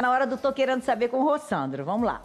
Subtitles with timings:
[0.00, 1.84] Tá na hora do Tô Querendo Saber com o Rossandro.
[1.84, 2.22] Vamos lá.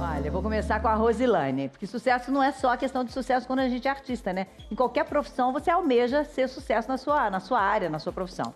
[0.00, 3.58] Olha, vou começar com a Rosilane, porque sucesso não é só questão de sucesso quando
[3.58, 4.46] a gente é artista, né?
[4.70, 8.54] Em qualquer profissão você almeja ser sucesso na sua, na sua área, na sua profissão.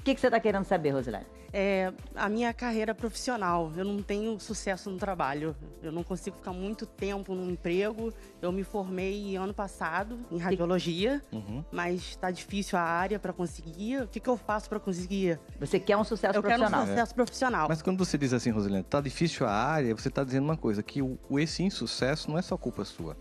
[0.00, 1.26] O que, que você está querendo saber, Rosilane?
[1.52, 3.70] É, a minha carreira profissional.
[3.76, 5.54] Eu não tenho sucesso no trabalho.
[5.82, 8.10] Eu não consigo ficar muito tempo num emprego.
[8.40, 11.62] Eu me formei ano passado em radiologia, Uhum.
[11.70, 14.02] mas está difícil a área para conseguir.
[14.02, 15.38] O que, que eu faço para conseguir?
[15.58, 16.82] Você quer um sucesso eu quero profissional?
[16.82, 17.68] um sucesso profissional.
[17.68, 20.82] Mas quando você diz assim, Rosilene, tá difícil a área, você tá dizendo uma coisa,
[20.82, 23.16] que o, o esse insucesso não é só culpa sua.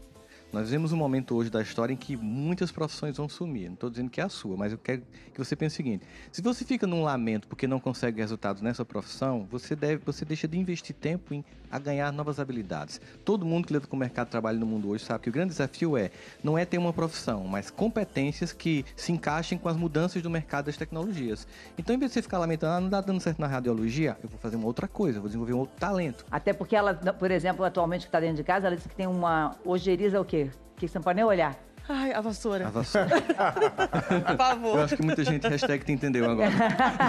[0.52, 3.68] Nós vivemos um momento hoje da história em que muitas profissões vão sumir.
[3.68, 6.06] Não estou dizendo que é a sua, mas eu quero que você pense o seguinte:
[6.32, 10.48] se você fica num lamento porque não consegue resultados nessa profissão, você deve, você deixa
[10.48, 13.00] de investir tempo em a ganhar novas habilidades.
[13.24, 15.32] Todo mundo que lida com o mercado de trabalho no mundo hoje sabe que o
[15.32, 16.12] grande desafio é
[16.44, 20.66] não é ter uma profissão, mas competências que se encaixem com as mudanças do mercado
[20.66, 21.48] das tecnologias.
[21.78, 24.30] Então, em vez de você ficar lamentando, ah, não está dando certo na radiologia, eu
[24.30, 26.26] vou fazer uma outra coisa, vou desenvolver um outro talento.
[26.32, 29.08] Até porque ela, por exemplo, atualmente que está dentro de casa, ela disse que tem
[29.08, 30.39] uma ojeriza o quê?
[30.80, 31.58] Que pode nem olhar.
[31.92, 32.68] Ai, a vassoura.
[32.68, 33.10] A vassoura.
[34.28, 34.78] Por favor.
[34.78, 36.52] Eu acho que muita gente hashtag te entendeu agora.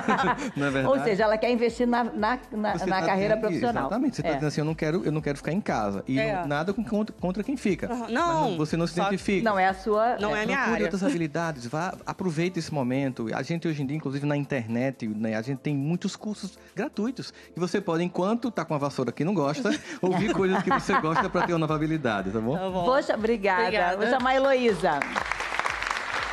[0.56, 0.98] Não é verdade?
[0.98, 3.83] Ou seja, ela quer investir na, na, na, Você na tá carreira dizendo- profissional.
[3.84, 4.17] Exatamente.
[4.17, 4.34] Você está É.
[4.34, 6.03] dizendo assim, eu não quero, eu não quero ficar em casa.
[6.09, 6.34] E É.
[6.37, 7.89] não- nada contra, contra quem fica.
[7.89, 9.45] Mas Não, você não se identifica.
[9.50, 10.17] Não é a sua.
[10.19, 10.84] Não é a minha Procure área.
[10.87, 13.28] outras habilidades, vá, aproveite esse momento.
[13.34, 17.31] A gente hoje em dia, inclusive na internet, né, a gente tem muitos cursos gratuitos
[17.53, 20.98] que você pode, enquanto tá com a vassoura que não gosta, ouvir coisas que você
[21.00, 22.56] gosta para ter uma nova habilidade, tá bom?
[22.56, 22.84] Tá bom.
[22.87, 23.62] Poxa, obrigada.
[23.65, 23.97] Obrigada.
[23.98, 24.69] Vou chamar a Heloísa.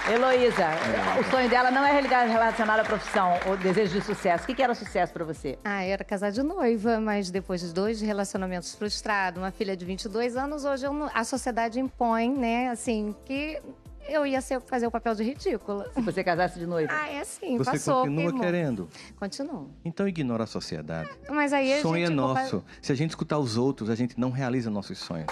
[0.09, 0.67] Heloísa,
[1.19, 4.43] o sonho dela não é relacionado à profissão, o desejo de sucesso.
[4.43, 5.57] O que que era sucesso pra você?
[5.65, 10.37] Ah, era casar de noiva, mas depois de dois relacionamentos frustrados, uma filha de 22
[10.37, 13.59] anos, hoje eu a sociedade impõe, né, assim, que
[14.07, 15.91] eu ia ser, fazer o papel de ridícula.
[15.93, 16.93] Se você casasse de noiva?
[16.93, 18.03] Ah, é assim, Você passou.
[18.03, 18.41] continua queimou.
[18.41, 18.89] querendo.
[19.19, 19.71] Continuo.
[19.83, 21.09] Então ignora a sociedade.
[21.27, 22.15] Mas aí a sonho é gente...
[22.15, 22.63] nosso.
[22.81, 25.27] Se a gente escutar os outros, a gente não realiza nossos sonhos.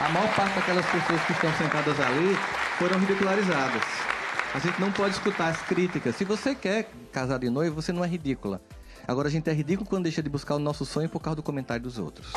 [0.00, 2.36] A maior parte daquelas pessoas que estão sentadas ali
[2.78, 3.82] foram ridicularizadas.
[4.54, 6.16] A gente não pode escutar as críticas.
[6.16, 8.60] Se você quer casar de noivo, você não é ridícula.
[9.06, 11.42] Agora a gente é ridículo quando deixa de buscar o nosso sonho por causa do
[11.42, 12.32] comentário dos outros.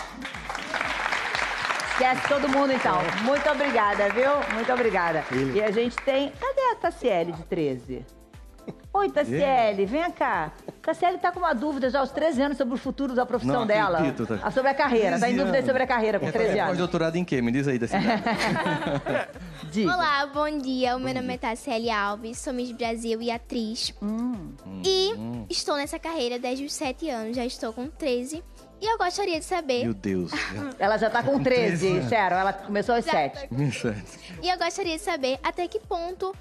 [1.92, 3.00] Esquece todo mundo, então.
[3.24, 4.32] Muito obrigada, viu?
[4.54, 5.24] Muito obrigada.
[5.54, 6.32] E a gente tem...
[6.32, 8.06] Cadê a Tassiele de 13?
[8.96, 10.54] Oi, Tassiele, vem cá.
[10.82, 13.68] Tassiele tá com uma dúvida já aos 13 anos sobre o futuro da profissão Não
[13.68, 13.98] dela.
[13.98, 14.40] acredito, tá?
[14.42, 15.20] Ah, Sobre a carreira.
[15.20, 16.70] Tá em 13 dúvida sobre a carreira com Quer 13 fazer anos.
[16.72, 17.42] Pós-doutorado em quê?
[17.42, 17.78] Me diz aí.
[19.70, 19.94] Diga.
[19.94, 20.96] Olá, bom dia.
[20.96, 23.94] O meu nome é Tassiele Alves, sou Miss Brasil e atriz.
[24.02, 24.54] Hum.
[24.82, 25.14] E
[25.50, 28.42] estou nessa carreira desde os 7 anos, já estou com 13.
[28.82, 29.84] E eu gostaria de saber.
[29.84, 30.32] Meu Deus.
[30.80, 32.36] Ela já tá com 13, Sharon.
[32.36, 33.50] Ela começou aos Já 7.
[34.42, 36.34] E eu gostaria de saber até que ponto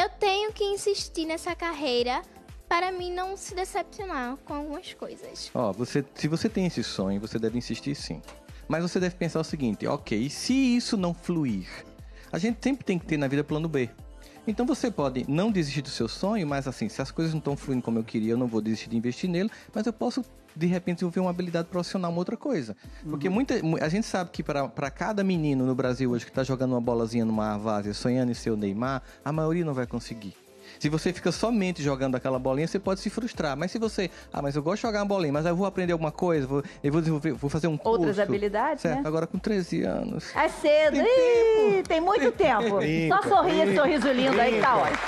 [0.00, 2.22] eu tenho que insistir nessa carreira
[2.66, 5.50] para mim não se decepcionar com algumas coisas.
[5.54, 8.22] Ó, você, se você tem esse sonho, você deve insistir sim.
[8.66, 11.68] Mas você deve pensar o seguinte, ok, se isso não fluir?
[12.32, 13.90] A gente sempre tem que ter na vida plano B.
[14.46, 17.56] Então você pode não desistir do seu sonho, mas assim, se as coisas não estão
[17.56, 20.24] fluindo como eu queria, eu não vou desistir de investir nele, mas eu posso
[20.56, 22.76] de repente desenvolver uma habilidade profissional, uma outra coisa.
[23.08, 26.42] Porque muita, mu- a gente sabe que para cada menino no Brasil hoje que está
[26.42, 30.34] jogando uma bolazinha numa várzea, sonhando em ser o Neymar, a maioria não vai conseguir.
[30.78, 33.56] Se você fica somente jogando aquela bolinha, você pode se frustrar.
[33.56, 35.92] Mas se você, ah, mas eu gosto de jogar uma bolinha, mas eu vou aprender
[35.92, 37.98] alguma coisa, vou, eu vou desenvolver, vou fazer um curso.
[37.98, 39.02] Outras habilidades, certo?
[39.02, 39.08] né?
[39.08, 40.34] Agora com 13 anos.
[40.34, 40.96] É cedo.
[40.96, 42.78] Tem Ih, tem muito tempo.
[43.08, 44.98] Só sorri esse sorriso lindo aí que tá ótimo.